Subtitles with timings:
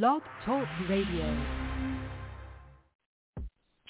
[0.00, 1.36] Blog Talk Radio.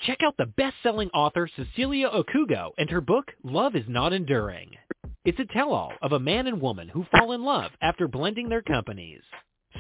[0.05, 4.73] Check out the best-selling author Cecilia Okugo and her book, Love is Not Enduring.
[5.25, 8.63] It's a tell-all of a man and woman who fall in love after blending their
[8.63, 9.21] companies.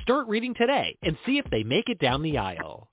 [0.02, 2.86] Start reading today and see if they make it down the aisle.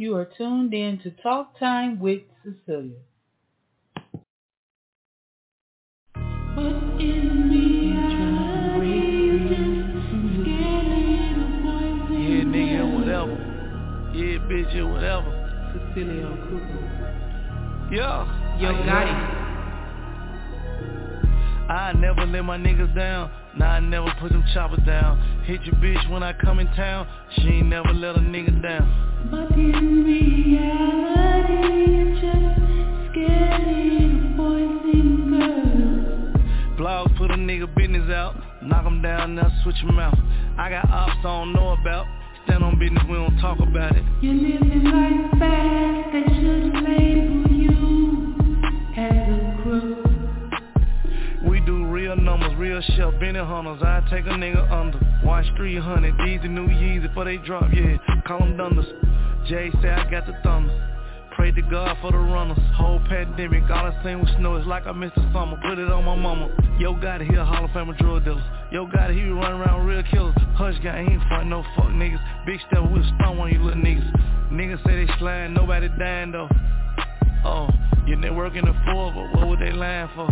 [0.00, 2.94] You are tuned in to Talk Time with Cecilia.
[12.14, 13.34] Yeah, nigga, whatever.
[14.14, 15.34] Yeah, bitch, yeah, whatever.
[15.74, 16.78] Cecilia Okugo.
[17.90, 18.22] Yeah.
[18.60, 19.14] Yo I- Gotti.
[21.72, 23.32] I never let my niggas down.
[23.58, 25.18] Nah, I never put them choppers down.
[25.42, 27.08] Hit your bitch when I come in town.
[27.34, 29.07] She ain't never let a nigga down.
[38.62, 39.76] Knock down, switch.
[40.58, 42.06] I got ops I don't know about.
[42.44, 44.04] Stand on business, we don't talk about it.
[44.20, 48.07] You're living life fast, they should label you
[52.08, 53.82] real numbers, real shelf, Benny hunters.
[53.82, 54.98] I take a nigga under.
[55.22, 57.98] Watch 300, these the new Yeezy before they drop, yeah.
[58.26, 58.86] Call them dunders.
[59.46, 60.72] Jay say I got the thunder.
[61.36, 62.58] Pray to God for the runners.
[62.76, 64.56] Whole pandemic, all I seen was snow.
[64.56, 65.60] It's like I missed the summer.
[65.60, 66.48] Put it on my mama.
[66.78, 68.42] Yo, got here, Hall of Famer drug dealers.
[68.72, 70.34] Yo, got he be running around real killers.
[70.54, 72.20] Hush guy, he ain't fight no fuck niggas.
[72.46, 74.50] Big step, we'll stun one of you little niggas.
[74.50, 76.48] Niggas say they slime, nobody dying though.
[77.44, 77.68] Oh,
[78.06, 80.26] you networking the four, but what would they lying for?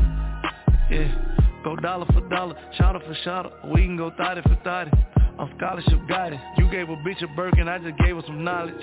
[0.91, 1.36] Yeah,
[1.67, 3.51] go dollar for dollar, shotter for shotter.
[3.75, 4.93] We can go thotty for thotty.
[5.37, 6.39] I'm scholarship guided.
[6.59, 8.75] You gave a bitch a Birkin, I just gave her some knowledge.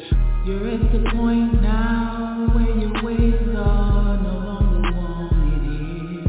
[0.45, 6.27] You're at the point now where your ways are no longer wanted.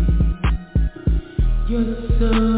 [1.68, 2.53] You're so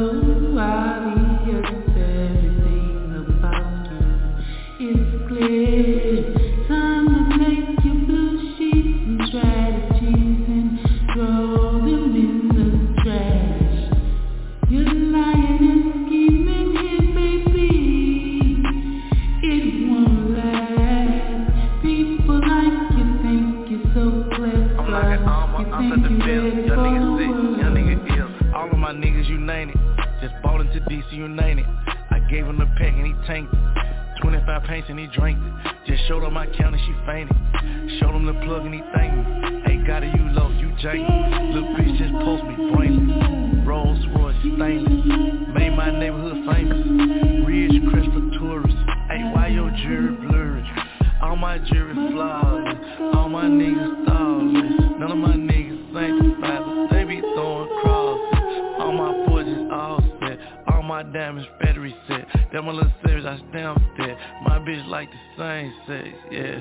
[61.06, 62.26] My diamonds battery set.
[62.52, 64.18] That my little series I stamped it.
[64.42, 66.60] My bitch like the same sex, yeah.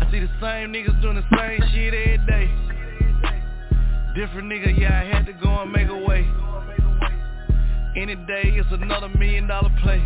[0.00, 2.50] I see the same niggas doing the same shit every day.
[4.16, 6.28] Different nigga, yeah, I had to go and make a way.
[7.96, 10.02] Any day, it's another million dollar play.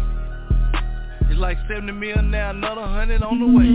[1.31, 3.69] It's like 70 mil now, another hundred on the way.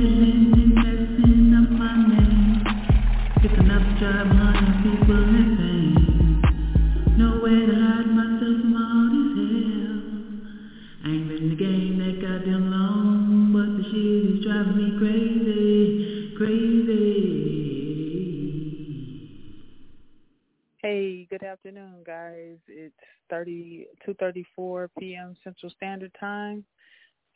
[22.53, 22.59] Guys.
[22.67, 22.95] It's
[23.29, 25.35] 30, 2.34 p.m.
[25.43, 26.63] Central Standard Time.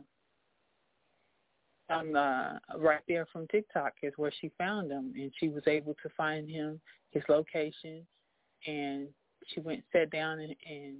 [1.94, 5.94] on the right there from TikTok is where she found him, and she was able
[6.02, 8.04] to find him his location,
[8.66, 9.08] and
[9.48, 10.96] she went sat down and, and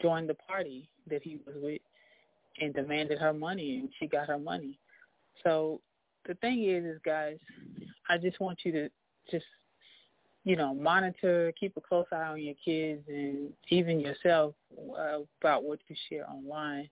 [0.00, 1.82] joined the party that he was with,
[2.60, 4.78] and demanded her money, and she got her money.
[5.44, 5.80] So
[6.26, 7.36] the thing is, is guys,
[8.08, 8.88] I just want you to
[9.30, 9.44] just
[10.46, 14.54] you know, monitor, keep a close eye on your kids and even yourself
[14.96, 16.88] uh, about what you share online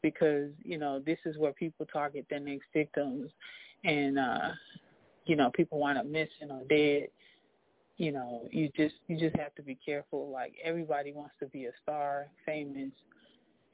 [0.00, 3.30] because, you know, this is where people target their next victims
[3.84, 4.48] and, uh,
[5.26, 7.08] you know, people wind up missing or dead.
[7.98, 10.30] You know, you just you just have to be careful.
[10.30, 12.90] Like everybody wants to be a star, famous,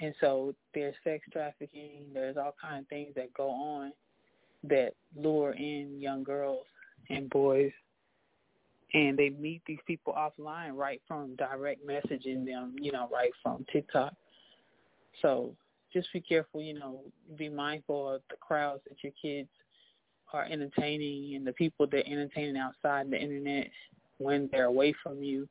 [0.00, 2.06] and so there's sex trafficking.
[2.12, 3.92] There's all kinds of things that go on
[4.64, 6.66] that lure in young girls
[7.08, 7.70] and boys
[8.94, 13.64] and they meet these people offline right from direct messaging them, you know, right from
[13.70, 14.14] TikTok.
[15.20, 15.54] So
[15.92, 17.00] just be careful, you know,
[17.36, 19.48] be mindful of the crowds that your kids
[20.32, 23.68] are entertaining and the people they're entertaining outside the internet
[24.18, 25.48] when they're away from you.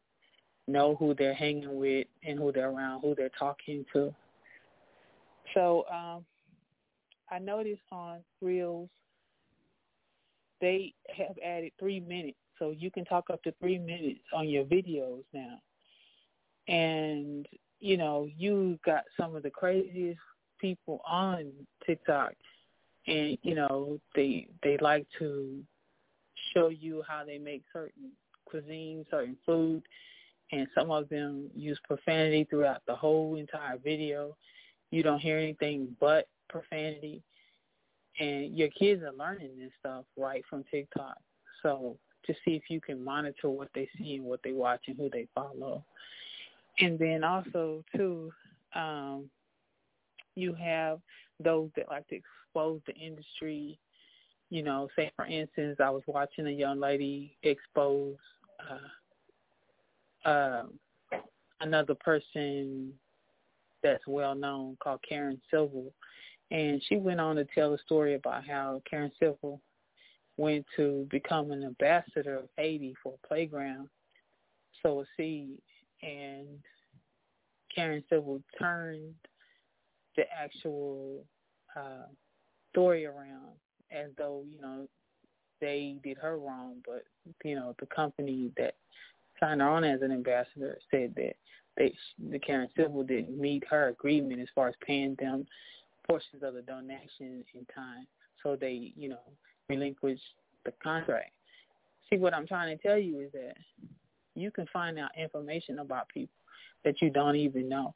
[0.68, 4.13] Know who they're hanging with and who they're around, who they're talking to.
[5.54, 6.25] So um,
[7.31, 8.89] I noticed on Reels
[10.60, 14.63] they have added three minutes so you can talk up to three minutes on your
[14.65, 15.59] videos now.
[16.68, 17.48] And,
[17.80, 20.19] you know, you got some of the craziest
[20.59, 21.51] people on
[21.86, 22.33] TikTok
[23.07, 25.63] and, you know, they they like to
[26.54, 28.12] show you how they make certain
[28.45, 29.83] cuisine, certain food
[30.51, 34.36] and some of them use profanity throughout the whole entire video.
[34.92, 37.21] You don't hear anything but profanity.
[38.19, 41.18] And your kids are learning this stuff right from TikTok.
[41.62, 44.97] So to see if you can monitor what they see and what they watch and
[44.97, 45.83] who they follow.
[46.79, 48.31] And then also too,
[48.75, 49.29] um,
[50.35, 51.00] you have
[51.44, 53.79] those that like to expose the industry.
[54.50, 58.15] You know, say for instance, I was watching a young lady expose
[60.25, 60.63] uh, uh,
[61.62, 62.94] another person
[63.83, 65.91] that's well known called Karen Civil,
[66.51, 69.59] and she went on to tell a story about how Karen Civil
[70.38, 73.89] went to become an ambassador of Haiti for playground,
[74.81, 75.57] sow a seed,
[76.04, 76.48] and
[77.74, 79.13] Karen Civil turned
[80.16, 81.24] the actual
[81.75, 82.06] uh,
[82.72, 83.54] story around
[83.92, 84.88] as though, you know,
[85.60, 87.04] they did her wrong, but,
[87.44, 88.75] you know, the company that
[89.39, 91.34] signed her on as an ambassador said that
[91.77, 91.94] they,
[92.29, 95.46] the Karen Civil didn't meet her agreement as far as paying them
[96.06, 98.06] portions of the donation in time.
[98.44, 99.20] So they, you know,
[99.69, 100.19] relinquish
[100.65, 101.31] the contract.
[102.09, 103.55] See, what I'm trying to tell you is that
[104.36, 106.33] you can find out information about people
[106.86, 107.93] that you don't even know.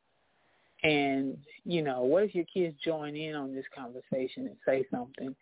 [0.83, 5.35] And, you know, what if your kids join in on this conversation and say something,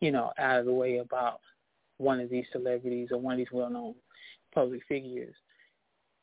[0.00, 1.40] you know, out of the way about
[1.98, 3.94] one of these celebrities or one of these well-known
[4.54, 5.34] public figures?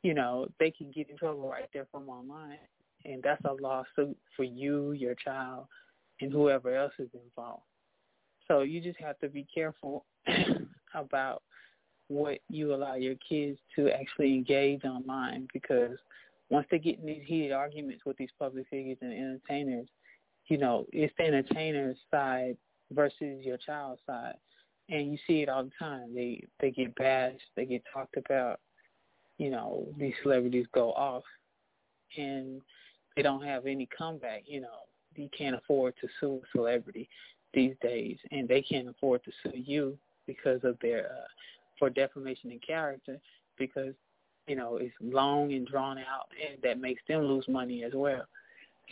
[0.04, 2.60] You know, they can get in trouble right there from online.
[3.06, 5.66] And that's a lawsuit for you, your child,
[6.22, 7.64] and whoever else is involved.
[8.50, 10.06] So you just have to be careful
[10.96, 11.44] about
[12.08, 15.98] what you allow your kids to actually engage online because
[16.50, 19.88] once they get in these heated arguments with these public figures and entertainers,
[20.48, 22.58] you know, it's the entertainer's side
[22.92, 24.36] versus your child's side.
[24.90, 26.16] And you see it all the time.
[26.16, 28.60] They they get bashed, they get talked about,
[29.38, 31.24] you know, these celebrities go off
[32.18, 32.62] and
[33.16, 34.68] they don't have any comeback, you know.
[35.16, 37.08] You can't afford to sue a celebrity
[37.54, 41.28] these days, and they can't afford to sue you because of their uh,
[41.78, 43.20] for defamation in character
[43.58, 43.94] because
[44.48, 48.26] you know it's long and drawn out, and that makes them lose money as well.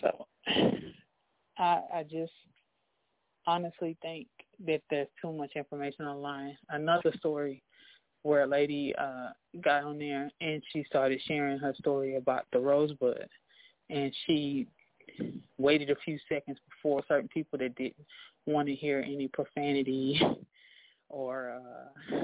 [0.01, 0.25] So
[1.57, 2.33] I, I just
[3.45, 4.27] honestly think
[4.65, 6.57] that there's too much information online.
[6.69, 7.63] Another story
[8.23, 9.29] where a lady uh
[9.61, 13.27] got on there and she started sharing her story about the rosebud
[13.89, 14.67] and she
[15.57, 17.95] waited a few seconds before certain people that didn't
[18.47, 20.19] want to hear any profanity
[21.09, 21.59] or
[22.05, 22.15] uh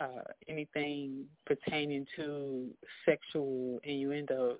[0.04, 2.68] uh anything pertaining to
[3.04, 4.58] sexual innuendos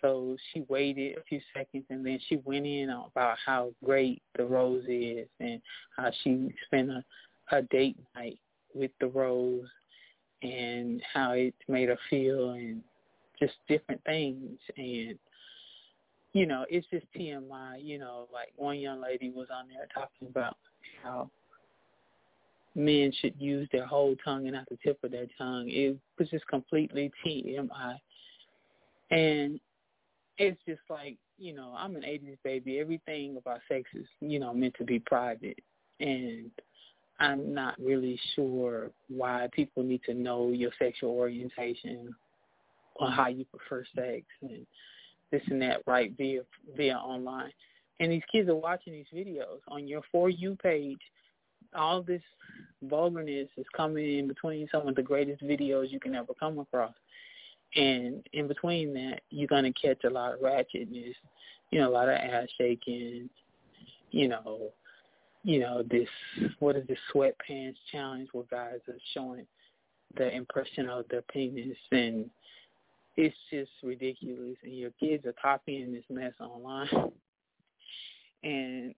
[0.00, 4.44] so she waited a few seconds and then she went in about how great the
[4.44, 5.60] rose is and
[5.96, 7.04] how she spent a,
[7.50, 8.38] a date night
[8.74, 9.66] with the rose
[10.42, 12.82] and how it made her feel and
[13.40, 14.58] just different things.
[14.76, 15.18] And
[16.32, 20.28] you know, it's just TMI, you know, like one young lady was on there talking
[20.28, 20.56] about
[21.02, 21.30] how
[22.74, 25.68] men should use their whole tongue and not the tip of their tongue.
[25.68, 27.96] It was just completely TMI.
[29.10, 29.58] And
[30.36, 32.78] it's just like, you know, I'm an 80s baby.
[32.78, 35.58] Everything about sex is, you know, meant to be private.
[36.00, 36.50] And
[37.18, 42.14] I'm not really sure why people need to know your sexual orientation
[42.96, 44.66] or how you prefer sex and
[45.30, 46.42] this and that right via
[46.76, 47.52] via online.
[48.00, 51.00] And these kids are watching these videos on your for you page.
[51.74, 52.22] All this
[52.82, 56.94] vulgarness is coming in between some of the greatest videos you can ever come across.
[57.76, 61.14] And in between that, you're gonna catch a lot of ratchetness,
[61.70, 63.28] you know, a lot of ass shaking,
[64.10, 64.72] you know,
[65.44, 66.08] you know this
[66.58, 69.46] what is this sweatpants challenge where guys are showing
[70.16, 72.28] the impression of their penis and
[73.18, 76.88] it's just ridiculous and your kids are copying this mess online
[78.44, 78.94] and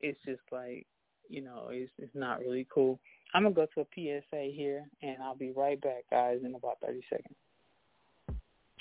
[0.00, 0.86] it's just like
[1.28, 3.00] you know it's it's not really cool
[3.34, 6.78] i'm gonna go to a psa here and i'll be right back guys in about
[6.80, 7.34] 30 seconds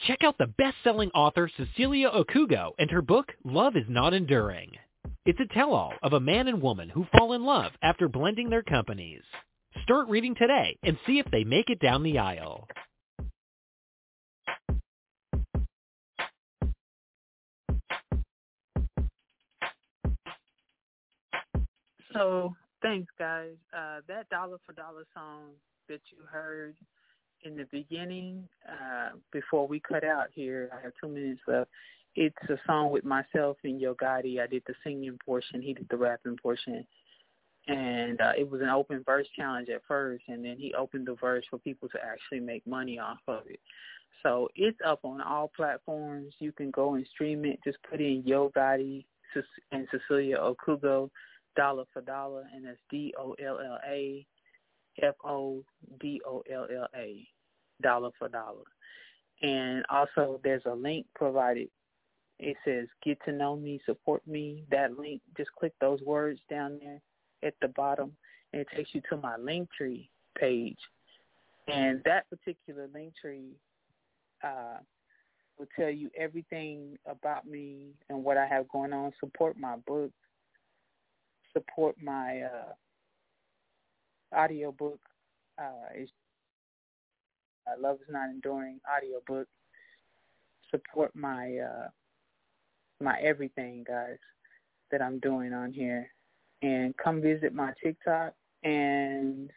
[0.07, 4.71] Check out the best-selling author Cecilia Okugo and her book, Love is Not Enduring.
[5.27, 8.63] It's a tell-all of a man and woman who fall in love after blending their
[8.63, 9.21] companies.
[9.83, 12.67] Start reading today and see if they make it down the aisle.
[22.13, 23.55] So thanks, guys.
[23.75, 25.51] Uh, that dollar for dollar song
[25.89, 26.75] that you heard
[27.43, 31.69] in the beginning, uh, before we cut out here, I have two minutes left.
[32.15, 34.41] It's a song with myself and Yo Gotti.
[34.41, 36.85] I did the singing portion, he did the rapping portion.
[37.67, 41.15] And uh, it was an open verse challenge at first, and then he opened the
[41.15, 43.59] verse for people to actually make money off of it.
[44.23, 46.33] So it's up on all platforms.
[46.39, 47.59] You can go and stream it.
[47.63, 49.05] Just put in Yo Gotti
[49.71, 51.09] and Cecilia Okugo
[51.55, 54.25] dollar for dollar, and that's D O L L A
[55.01, 55.63] F O
[55.99, 57.27] D O L L A,
[57.81, 58.63] dollar for dollar.
[59.41, 61.69] And also, there's a link provided.
[62.39, 66.79] It says "Get to know me, support me." That link, just click those words down
[66.81, 67.01] there
[67.43, 68.15] at the bottom,
[68.53, 70.77] and it takes you to my Linktree page.
[71.67, 73.51] And that particular Linktree
[74.43, 74.79] uh,
[75.57, 79.13] will tell you everything about me and what I have going on.
[79.19, 80.11] Support my book
[81.53, 84.99] support my uh, audiobook.
[85.59, 86.03] Uh,
[87.67, 89.47] uh, Love is Not Enduring audiobook.
[90.71, 91.87] Support my uh,
[93.01, 94.17] my everything, guys,
[94.91, 96.09] that I'm doing on here.
[96.61, 99.49] And come visit my TikTok and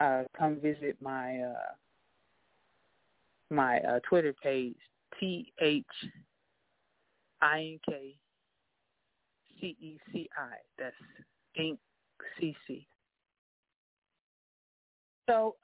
[0.00, 1.72] uh, come visit my uh,
[3.50, 4.76] my uh, Twitter page,
[5.18, 5.84] T H
[7.40, 8.16] I N K
[9.60, 10.56] C E C I.
[10.78, 10.94] That's
[11.58, 11.78] Inc.
[12.40, 12.86] CC.
[15.28, 15.56] So,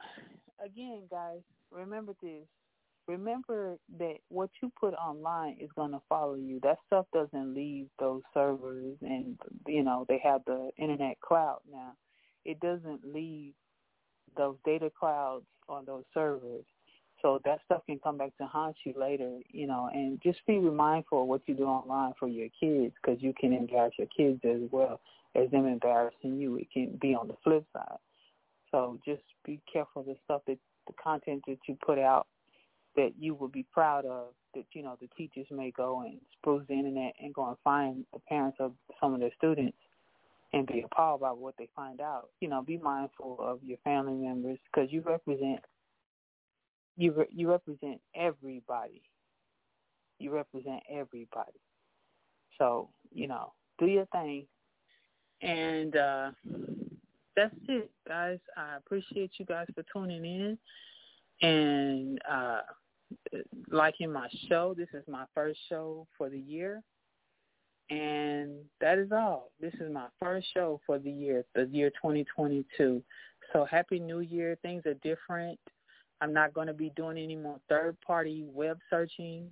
[0.65, 2.47] again, guys, remember this.
[3.09, 6.61] Remember that what you put online is going to follow you.
[6.63, 11.93] That stuff doesn't leave those servers, and you know they have the internet cloud now.
[12.45, 13.55] It doesn't leave
[14.37, 16.65] those data clouds on those servers.
[17.23, 20.59] So that stuff can come back to haunt you later, you know, and just be
[20.59, 24.41] mindful of what you do online for your kids because you can embarrass your kids
[24.45, 25.01] as well
[25.37, 26.57] as them embarrassing you.
[26.57, 27.99] It can be on the flip side.
[28.73, 32.27] So just be careful of the stuff that the content that you put out
[32.97, 36.65] that you will be proud of that, you know, the teachers may go and spruce
[36.69, 39.77] the internet and go and find the parents of some of their students
[40.53, 42.29] and be appalled by what they find out.
[42.41, 45.61] You know, be mindful of your family members because you represent
[46.97, 49.03] you re- you represent everybody.
[50.19, 51.61] You represent everybody.
[52.59, 54.47] So you know, do your thing,
[55.41, 56.31] and uh,
[57.37, 58.39] that's it, guys.
[58.57, 60.59] I appreciate you guys for tuning in
[61.43, 62.61] and uh,
[63.71, 64.75] liking my show.
[64.77, 66.83] This is my first show for the year,
[67.91, 69.51] And that is all.
[69.61, 73.03] This is my first show for the year, the year 2022.
[73.53, 74.57] So happy new year.
[74.63, 75.59] Things are different.
[76.23, 79.51] I'm not going to be doing any more third party web searching.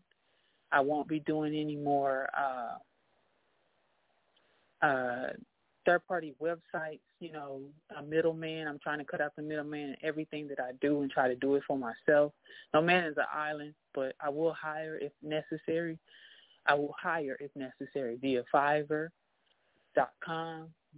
[0.71, 2.79] I won't be doing any more uh,
[4.87, 5.31] uh,
[5.85, 7.63] third party websites, you know,
[7.99, 8.69] a middleman.
[8.69, 11.35] I'm trying to cut out the middleman in everything that I do and try to
[11.35, 12.33] do it for myself.
[12.73, 15.99] No man is an island, but I will hire if necessary.
[16.67, 19.09] I will hire if necessary via Fiverr.com,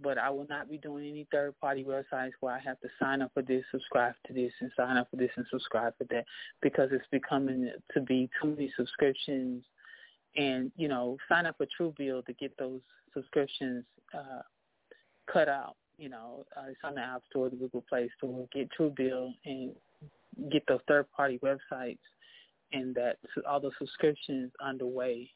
[0.01, 3.21] but I will not be doing any third party websites where I have to sign
[3.21, 6.25] up for this, subscribe to this, and sign up for this and subscribe for that
[6.61, 9.63] because it's becoming to be too many subscriptions
[10.35, 12.81] and, you know, sign up for Truebill to get those
[13.13, 13.85] subscriptions
[14.17, 14.41] uh,
[15.31, 15.75] cut out.
[15.97, 18.47] You know, uh, it's on the App Store, the Google Play Store.
[18.51, 19.71] Get Truebill and
[20.51, 21.99] get those third-party websites
[22.71, 25.29] and that all the subscriptions underway.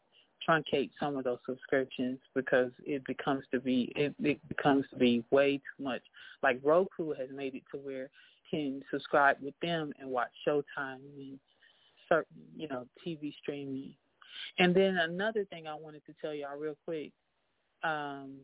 [0.47, 5.23] Truncate some of those subscriptions because it becomes to be it, it becomes to be
[5.31, 6.01] way too much.
[6.43, 8.09] Like Roku has made it to where
[8.49, 11.39] can subscribe with them and watch Showtime and
[12.07, 13.93] certain you know TV streaming.
[14.59, 17.11] And then another thing I wanted to tell y'all real quick.
[17.83, 18.37] Um,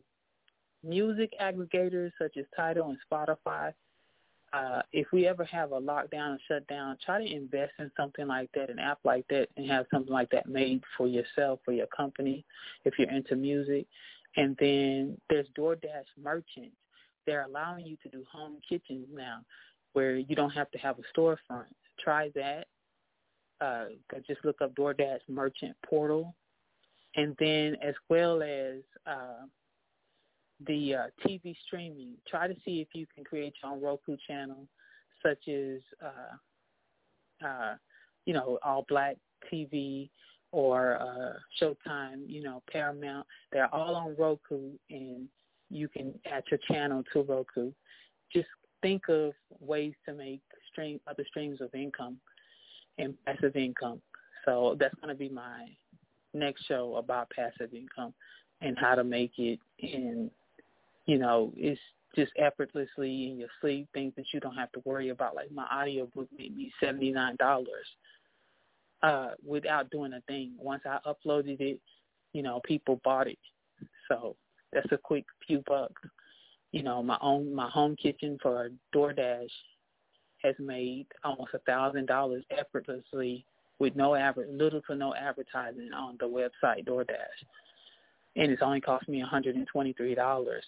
[0.82, 3.72] music aggregators such as Tidal and Spotify,
[4.54, 8.48] uh, if we ever have a lockdown and shutdown, try to invest in something like
[8.54, 11.88] that, an app like that, and have something like that made for yourself, for your
[11.88, 12.44] company,
[12.84, 13.86] if you're into music.
[14.36, 16.76] And then there's DoorDash merchants.
[17.26, 19.40] They're allowing you to do home kitchens now
[19.94, 21.64] where you don't have to have a storefront.
[21.98, 22.66] Try that.
[23.60, 23.86] Uh,
[24.26, 26.34] just look up DoorDash merchant portal.
[27.16, 29.46] And then as well as uh,
[30.66, 32.14] the uh, TV streaming.
[32.28, 34.66] Try to see if you can create your own Roku channel,
[35.24, 37.74] such as uh, uh,
[38.26, 39.16] you know All Black
[39.52, 40.10] TV
[40.52, 42.22] or uh, Showtime.
[42.26, 43.26] You know Paramount.
[43.52, 45.28] They're all on Roku, and
[45.70, 47.72] you can add your channel to Roku.
[48.32, 48.48] Just
[48.82, 52.18] think of ways to make stream other streams of income
[52.98, 54.00] and passive income.
[54.44, 55.66] So that's going to be my
[56.34, 58.12] next show about passive income
[58.60, 60.30] and how to make it in
[61.06, 61.80] you know, it's
[62.16, 65.34] just effortlessly in your sleep, things that you don't have to worry about.
[65.34, 67.86] Like my audio book made me seventy nine dollars
[69.02, 70.52] uh without doing a thing.
[70.58, 71.80] Once I uploaded it,
[72.32, 73.38] you know, people bought it.
[74.08, 74.36] So
[74.72, 76.00] that's a quick few bucks.
[76.72, 79.50] You know, my own my home kitchen for DoorDash
[80.42, 83.44] has made almost a thousand dollars effortlessly
[83.78, 87.40] with no adver- little to no advertising on the website DoorDash
[88.36, 90.60] and it's only cost me $123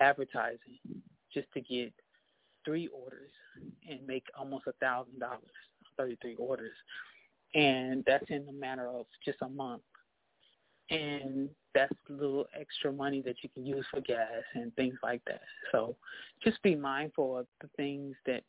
[0.00, 0.78] advertising
[1.32, 1.92] just to get
[2.64, 3.30] three orders
[3.88, 5.40] and make almost a thousand dollars,
[5.96, 6.72] 33 orders,
[7.54, 9.82] and that's in a matter of just a month.
[10.90, 15.22] And that's a little extra money that you can use for gas and things like
[15.26, 15.42] that.
[15.70, 15.94] So
[16.42, 18.42] just be mindful of the things that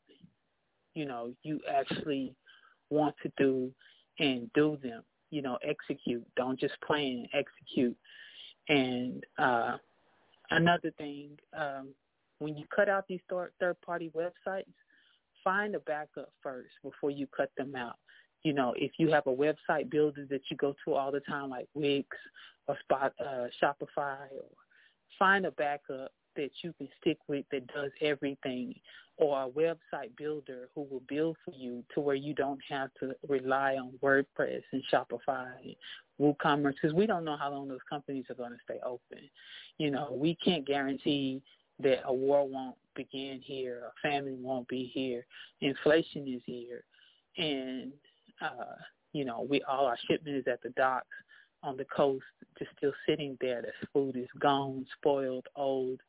[0.95, 2.33] you know you actually
[2.89, 3.71] want to do
[4.19, 5.03] and do them.
[5.29, 6.25] You know, execute.
[6.35, 7.95] Don't just plan, execute
[8.71, 9.77] and uh,
[10.49, 11.89] another thing, um,
[12.39, 14.63] when you cut out these third-party websites,
[15.43, 17.97] find a backup first before you cut them out.
[18.43, 21.49] You know, if you have a website builder that you go to all the time,
[21.49, 22.07] like Wix
[22.67, 24.49] or Spot, uh, Shopify, or
[25.19, 28.75] find a backup that you can stick with that does everything
[29.17, 33.13] or a website builder who will build for you to where you don't have to
[33.27, 35.75] rely on WordPress and Shopify and
[36.19, 39.19] WooCommerce because we don't know how long those companies are going to stay open.
[39.77, 41.41] You know, we can't guarantee
[41.81, 45.25] that a war won't begin here, a famine won't be here,
[45.61, 46.83] inflation is here,
[47.37, 47.91] and
[48.41, 48.75] uh,
[49.13, 51.07] you know, we all our shipment is at the docks
[51.63, 52.23] on the coast,
[52.57, 53.61] just still sitting there.
[53.61, 55.99] The food is gone, spoiled, old,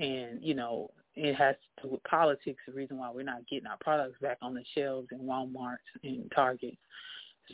[0.00, 2.62] and you know it has to do with politics.
[2.66, 6.30] The reason why we're not getting our products back on the shelves in Walmart and
[6.34, 6.76] Target.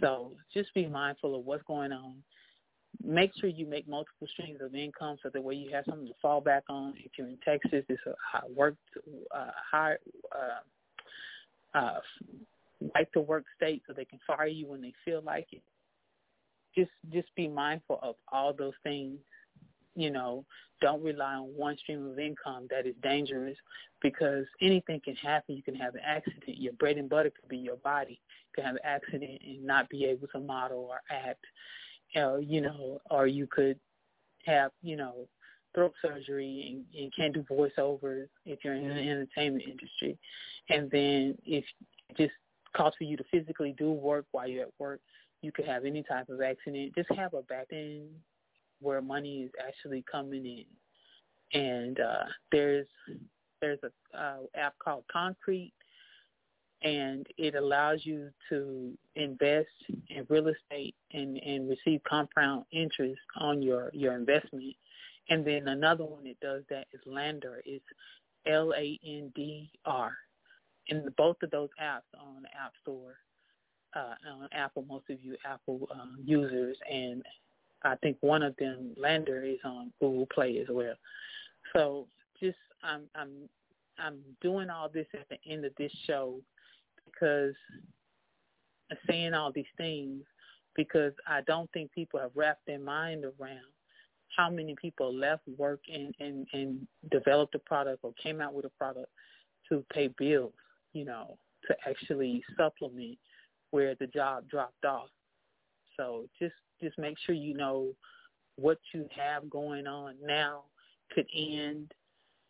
[0.01, 2.17] So just be mindful of what's going on.
[3.03, 6.15] Make sure you make multiple streams of income so that way you have something to
[6.21, 6.95] fall back on.
[6.99, 8.77] If you're in Texas, it's a work
[9.35, 9.97] uh, high
[10.35, 12.01] uh, uh,
[12.95, 15.63] right to work state, so they can fire you when they feel like it.
[16.75, 19.19] Just just be mindful of all those things
[19.97, 20.45] you know,
[20.81, 23.57] don't rely on one stream of income that is dangerous
[24.03, 25.57] because anything can happen.
[25.57, 26.43] You can have an accident.
[26.47, 28.21] Your bread and butter could be your body.
[28.21, 31.45] You can have an accident and not be able to model or act,
[32.15, 33.79] uh, you know, or you could
[34.45, 35.27] have, you know,
[35.75, 40.19] throat surgery and, and can't do voiceovers if you're in the entertainment industry.
[40.69, 41.65] And then if
[42.11, 42.33] it just
[42.77, 45.01] costs for you to physically do work while you're at work,
[45.41, 46.95] you could have any type of accident.
[46.95, 48.09] Just have a back end
[48.81, 51.61] where money is actually coming in.
[51.61, 52.87] And uh, there's
[53.61, 55.73] there's a uh, app called Concreit,
[56.83, 59.69] and it allows you to invest
[60.09, 64.75] in real estate and, and receive compound interest on your, your investment.
[65.29, 67.63] And then another one that does that is Lander.
[67.65, 67.85] It's
[68.47, 70.13] L-A-N-D-R.
[70.89, 73.17] And both of those apps on the App Store,
[73.97, 76.77] uh, on Apple, most of you Apple uh, users.
[76.89, 77.25] And
[77.83, 80.95] I think one of them, Lander, is on Google Play as well.
[81.75, 82.07] So
[82.41, 83.49] just I'm I'm
[83.99, 86.41] I'm doing all this at the end of this show
[87.05, 87.55] because
[88.91, 90.23] uh, saying all these things
[90.75, 93.61] because I don't think people have wrapped their mind around
[94.37, 98.67] how many people left work and, and, and developed a product or came out with
[98.67, 99.11] a product
[99.69, 100.53] to pay bills,
[100.93, 103.19] you know, to actually supplement
[103.71, 105.09] where the job dropped off.
[105.97, 107.89] So just just make sure you know
[108.57, 110.65] what you have going on now
[111.15, 111.93] could end,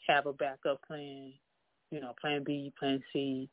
[0.07, 1.33] have a backup plan,
[1.91, 3.49] you know, plan B, plan C,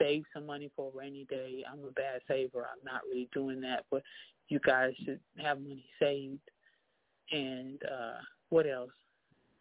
[0.00, 1.64] save some money for a rainy day.
[1.70, 2.66] I'm a bad saver.
[2.70, 4.02] I'm not really doing that, but
[4.48, 6.40] you guys should have money saved.
[7.32, 8.90] And uh what else?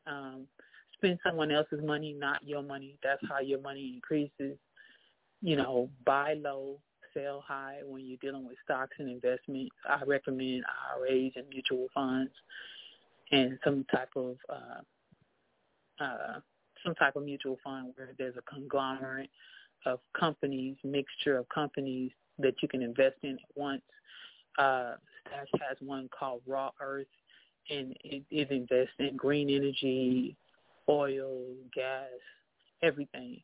[0.07, 0.47] Um
[0.93, 2.97] spend someone else's money, not your money.
[3.03, 4.57] That's how your money increases.
[5.41, 6.79] You know, buy low,
[7.19, 9.75] sell high when you're dealing with stocks and investments.
[9.87, 10.63] I recommend
[10.95, 12.31] IRAs and mutual funds
[13.31, 16.39] and some type of uh uh
[16.83, 19.29] some type of mutual fund where there's a conglomerate
[19.85, 23.81] of companies, mixture of companies that you can invest in at once.
[24.57, 24.93] Uh,
[25.27, 27.07] Stash has one called Raw Earth,
[27.69, 30.35] and it, it invests in green energy,
[30.87, 31.41] oil,
[31.73, 32.07] gas,
[32.81, 33.41] everything.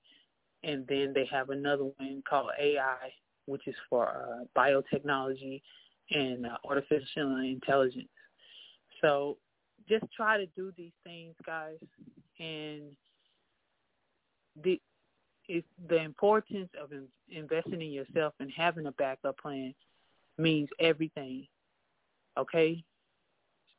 [0.64, 3.12] And then they have another one called AI,
[3.46, 5.62] which is for uh, biotechnology
[6.12, 8.10] and uh, artificial intelligence.
[9.02, 9.38] So
[9.88, 11.78] just try to do these things, guys,
[12.40, 12.96] and
[14.64, 14.80] the
[15.88, 19.74] the importance of in, investing in yourself and having a backup plan
[20.38, 21.48] means everything.
[22.38, 22.84] Okay?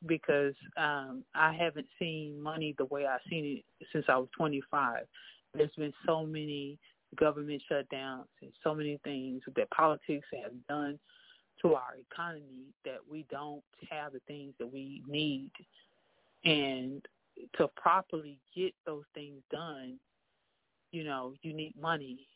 [0.05, 5.03] Because um I haven't seen money the way I've seen it since I was 25.
[5.53, 6.77] There's been so many
[7.15, 10.99] government shutdowns and so many things that politics have done
[11.61, 15.51] to our economy that we don't have the things that we need.
[16.45, 17.01] And
[17.57, 19.97] to properly get those things done,
[20.91, 22.27] you know, you need money.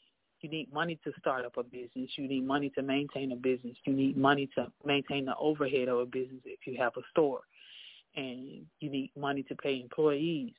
[0.42, 2.10] You need money to start up a business.
[2.16, 3.76] You need money to maintain a business.
[3.86, 7.42] You need money to maintain the overhead of a business if you have a store.
[8.16, 10.54] And you need money to pay employees.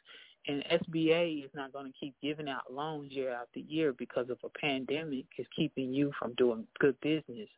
[0.49, 4.39] And SBA is not going to keep giving out loans year after year because of
[4.43, 7.49] a pandemic is keeping you from doing good business,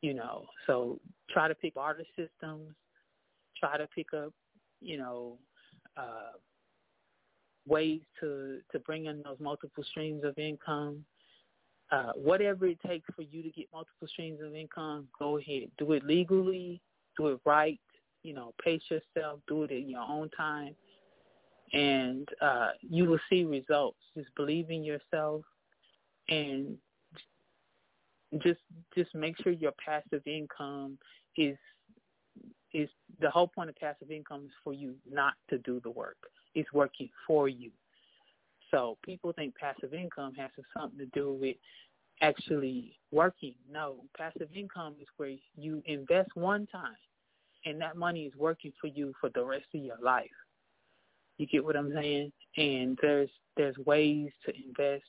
[0.00, 0.46] you know.
[0.66, 2.72] So try to pick barter systems.
[3.58, 4.32] Try to pick up,
[4.80, 5.38] you know,
[5.96, 6.32] uh,
[7.66, 11.04] ways to to bring in those multiple streams of income.
[11.90, 15.68] Uh, whatever it takes for you to get multiple streams of income, go ahead.
[15.76, 16.80] Do it legally,
[17.16, 17.80] do it right,
[18.22, 20.76] you know, pace yourself, do it in your own time,
[21.72, 23.98] and uh, you will see results.
[24.16, 25.42] Just believe in yourself
[26.28, 26.76] and
[28.38, 28.60] just
[28.94, 30.98] just make sure your passive income
[31.36, 31.56] is
[32.72, 32.88] is
[33.20, 36.16] the whole point of passive income is for you not to do the work
[36.54, 37.70] It's working for you.
[38.70, 41.56] So people think passive income has something to do with
[42.22, 43.54] actually working.
[43.70, 46.94] No, passive income is where you invest one time
[47.64, 50.30] and that money is working for you for the rest of your life.
[51.40, 52.32] You get what I'm saying?
[52.58, 55.04] And there's there's ways to invest,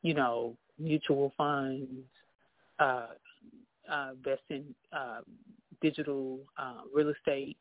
[0.00, 2.06] you know, mutual funds,
[2.78, 3.08] uh,
[3.90, 5.20] uh, invest in uh,
[5.82, 7.58] digital uh, real estate,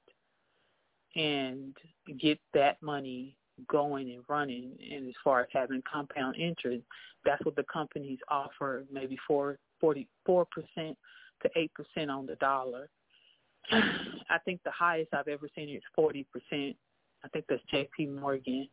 [1.18, 1.76] and
[2.18, 3.36] get that money
[3.68, 4.72] going and running.
[4.90, 6.84] And as far as having compound interest,
[7.26, 10.06] that's what the companies offer, maybe four, 44%
[10.78, 10.96] to
[11.98, 12.90] 8% on the dollar.
[13.72, 16.74] I think the highest I've ever seen is 40%.
[17.24, 18.68] I think that's JP Morgan.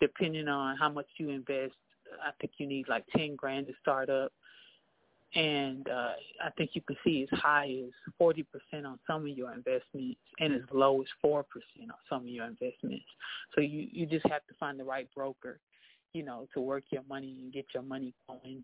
[0.00, 1.74] Depending on how much you invest,
[2.22, 4.32] I think you need like 10 grand to start up
[5.34, 6.12] and uh,
[6.44, 8.44] I think you can see as high as 40%
[8.84, 11.44] on some of your investments and as low as 4% on
[12.08, 13.06] some of your investments.
[13.54, 15.58] So you, you just have to find the right broker,
[16.12, 18.62] you know, to work your money and get your money going.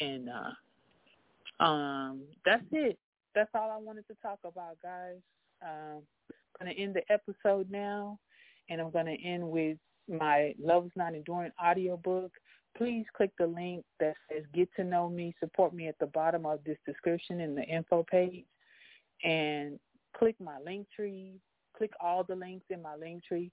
[0.00, 2.98] And uh, um, that's it.
[3.34, 5.16] That's all I wanted to talk about, guys.
[5.62, 6.02] Um,
[6.58, 8.18] going to end the episode now,
[8.68, 12.32] and I'm going to end with my Love is Not Enduring audiobook
[12.76, 16.46] please click the link that says Get to Know Me, support me at the bottom
[16.46, 18.44] of this description in the info page,
[19.24, 19.78] and
[20.16, 21.40] click my link tree,
[21.76, 23.50] click all the links in my link tree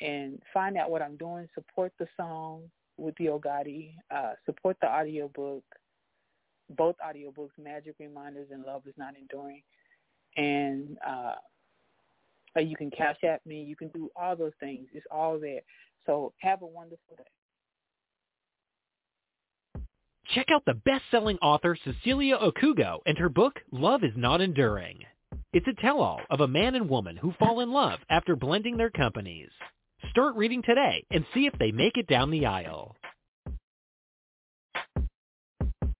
[0.00, 1.48] and find out what I'm doing.
[1.54, 2.62] Support the song
[2.96, 3.92] with Yo Gotti.
[4.14, 5.64] Uh, support the audiobook,
[6.70, 9.62] both audiobooks, Magic Reminders and Love is Not Enduring.
[10.36, 11.34] And uh,
[12.56, 13.62] you can cash at me.
[13.62, 14.88] You can do all those things.
[14.92, 15.60] It's all there.
[16.06, 17.24] So have a wonderful day.
[20.34, 25.00] Check out the best-selling author Cecilia Okugo and her book, Love is Not Enduring.
[25.52, 28.90] It's a tell-all of a man and woman who fall in love after blending their
[28.90, 29.48] companies.
[30.10, 32.94] Start reading today and see if they make it down the aisle.